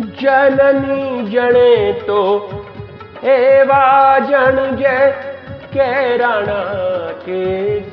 [0.00, 2.18] जननी जणे तो
[3.34, 3.84] एवा
[4.30, 5.10] जन जय
[5.74, 6.60] के राणा
[7.28, 7.44] के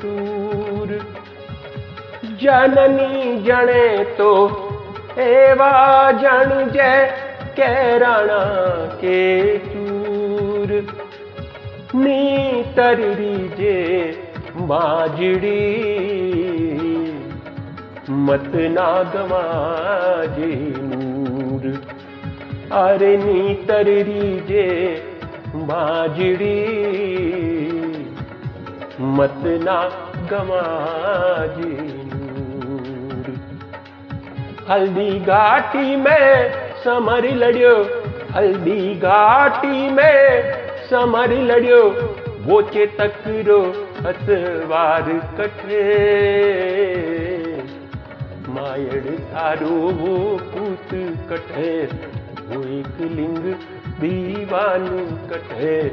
[0.02, 0.88] दूर
[2.42, 4.30] जननी जणे तो
[5.28, 5.72] एवा
[6.22, 7.06] जन जय
[7.58, 8.42] के राणा
[9.04, 9.22] के
[9.68, 10.72] दूर
[11.94, 13.80] नी तररी जे
[14.70, 15.60] बाजड़ी
[18.26, 20.52] मत ना गवाजे
[21.64, 21.76] नूर
[22.72, 24.66] अरे नी तररी जे
[25.68, 26.60] बाजड़ी
[29.16, 29.78] मत ना
[30.30, 31.72] गवाजे
[34.68, 36.52] हल्दी घाटी में
[36.84, 37.74] समर लड़ियो,
[38.34, 40.52] हल्दी घाटी में
[40.90, 41.82] समर लड़ियो,
[42.46, 43.60] वो चेतक रो
[44.06, 45.82] हसवार कठे
[48.48, 49.76] मायड़ थारो
[50.92, 51.84] वो पूत कठे
[52.48, 53.54] वो एक लिंग
[54.00, 55.88] दीवानु कठे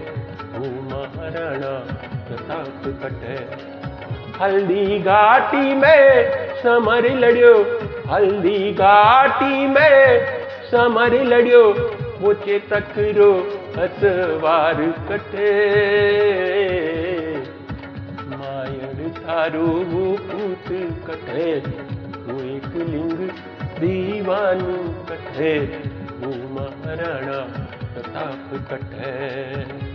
[0.54, 1.74] वो महाराणा
[2.28, 3.36] प्रताप कठे।
[4.42, 6.32] हल्दी घाटी में
[6.64, 7.54] समर लड़ियो,
[8.12, 10.26] हल्दी घाटी में
[10.72, 11.64] समर लड़ियो
[12.22, 13.32] वो चेतक रो
[13.78, 15.54] हसवार कठे।
[18.28, 20.68] मायड़ थारो पूत
[21.08, 21.60] कठे
[22.26, 23.20] वो एक लिंग
[23.80, 24.78] दीवानु
[25.10, 25.54] कठे
[26.22, 27.40] वो महाराणा
[27.94, 29.90] प्रताप कठे।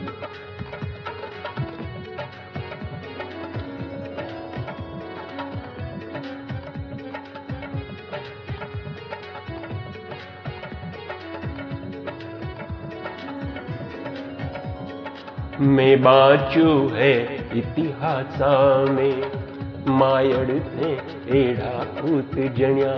[15.66, 17.12] में बाचू है
[17.58, 18.38] इतिहास
[18.90, 19.45] में
[19.88, 20.90] मायड़ थे
[21.38, 22.94] एड़ा पूत जण्या।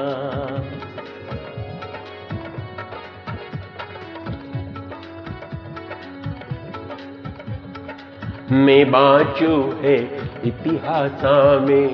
[8.53, 9.97] में बाचू है
[10.45, 11.23] इतिहास
[11.69, 11.89] में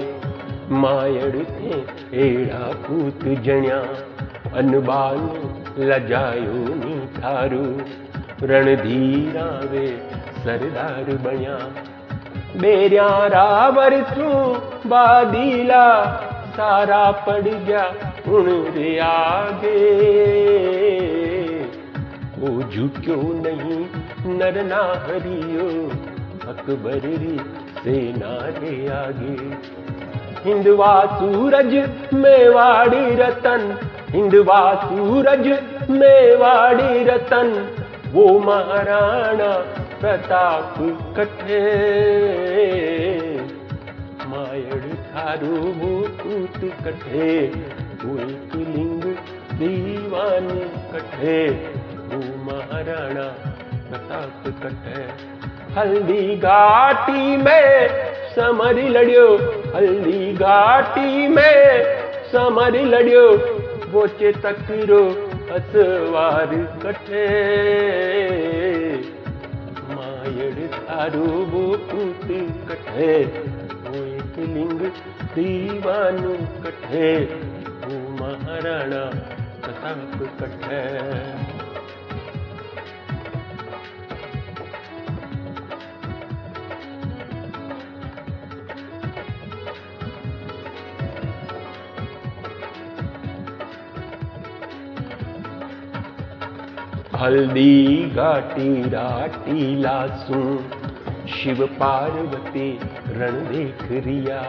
[0.80, 1.78] मायड़ थे
[2.26, 3.80] एड़ा पूत जण्या।
[4.58, 5.18] अनबाल
[5.84, 7.64] लजायो नी थारू
[8.46, 9.86] रणधीरा वे
[10.38, 11.58] सरदार बणिया।
[12.56, 14.28] बेरिया रावर तू
[14.88, 15.86] बादीला,
[16.50, 17.84] सारा पड़ गया
[18.28, 19.80] उन रे आगे।
[22.38, 23.80] वो झुक्यो नहीं
[24.34, 25.66] नर ना हरियो,
[26.48, 27.36] अकबर री
[27.78, 29.36] सेना रे आगे।
[30.44, 31.74] हिंदवा सूरज
[32.14, 33.78] मेवाड़ी रतन,
[34.10, 35.46] हिंदवा सूरज
[35.90, 37.48] मेवाड़ी रतन,
[38.12, 39.52] वो महाराणा
[40.04, 40.74] प्रताप
[41.16, 41.58] कठे
[44.30, 45.60] मायड़ थारू
[46.18, 47.28] पूत कठे
[48.02, 49.04] वो लिंग
[49.60, 50.48] दीवान
[50.90, 51.38] कठे
[52.10, 53.24] वो महाराणा
[53.88, 55.06] प्रताप कठे
[55.78, 57.88] हल्दी घाटी में
[58.34, 59.26] समर लड़ियो।
[59.76, 61.56] हल्दी घाटी में
[62.32, 63.26] समर लड़ियो।
[63.92, 65.02] वो चेतक रो
[65.56, 66.54] असवार
[66.84, 67.26] कठे
[71.04, 71.66] थारो
[72.68, 73.08] कठे
[73.98, 74.80] एक लिंग
[75.34, 76.32] दीवानु
[76.62, 77.08] कठे
[78.20, 79.02] महाराणा
[79.64, 80.80] प्रताप कठे।
[97.18, 97.74] हल्दी
[98.14, 100.40] घाटी राटी लासू
[101.28, 104.40] शिव पार्वती रण देख रिया।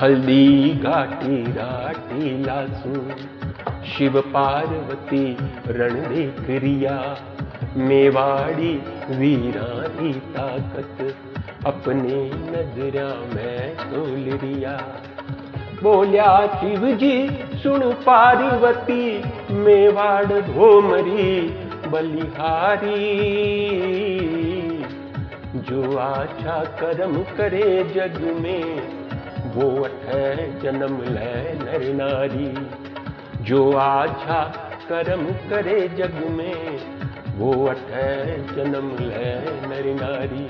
[0.00, 3.10] हल्दी घाटी राटी लासू,
[3.84, 5.36] शिव पार्वती
[5.68, 7.18] रण देख रिया।
[7.76, 11.16] मेवाड़ी वीरा की ताकत,
[11.66, 15.00] अपने नजरा में तोल रिया।
[15.84, 17.28] बोलिया शिव जी
[17.62, 21.40] सुन पार्वती, मेवाड़ घोमरी,
[21.88, 22.94] बलिहारी।
[25.56, 28.64] जो आछा कर्म करे जग में,
[29.54, 30.12] वो अठ
[30.62, 32.66] जन्म ले नर नारी।
[33.44, 34.42] जो आछा
[34.88, 36.78] कर्म करे जग में,
[37.38, 37.90] वो अठ
[38.56, 39.34] जन्म ले
[39.68, 40.48] नर नारी।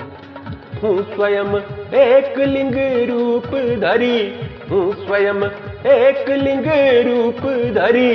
[0.82, 1.46] हूँ स्वयं
[1.94, 2.74] एक लिंग
[3.10, 3.46] रूप
[3.80, 5.42] धरी हूँ स्वयं
[5.88, 6.66] एक लिंग
[7.06, 7.40] रूप
[7.74, 8.12] धरी,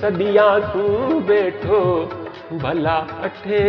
[0.00, 1.80] सदिया तू बैठो
[2.52, 3.64] भला अठे।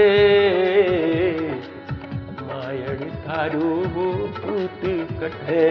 [2.41, 4.81] मायड़ थारू वो पूत
[5.21, 5.65] कठे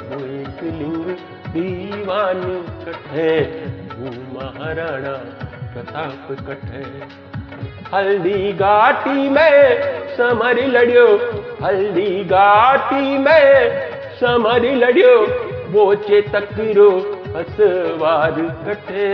[0.00, 1.06] वो एक लिंग
[1.54, 2.42] दीवान
[2.84, 3.30] कठे
[3.94, 5.14] वो महाराणा
[5.74, 6.84] प्रताप कठे।
[7.94, 9.54] हल्दी घाटी में
[10.16, 11.06] समर लड़ियो,
[11.62, 13.48] हल्दी घाटी में
[14.20, 15.16] समर लड़ियो
[15.74, 16.90] वो चेतकरो
[17.38, 18.36] असवार
[18.66, 19.06] कठे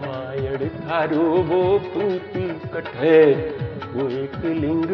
[0.00, 2.32] मायड़ थारो वो पूत
[2.72, 3.20] कठे
[3.92, 4.90] वो एक लिंग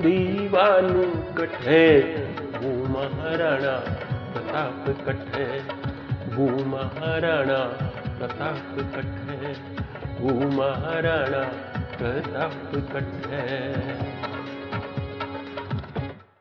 [0.00, 0.90] दीवान
[1.38, 1.86] कठे
[2.56, 3.74] वो महाराणा
[4.34, 5.48] प्रताप कठे
[6.36, 7.58] वो महाराणा
[8.18, 9.54] प्रताप कठे
[10.20, 11.42] वो महाराणा
[11.96, 12.60] प्रताप
[12.92, 13.42] कठे